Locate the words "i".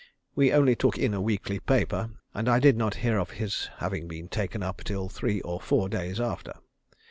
2.49-2.57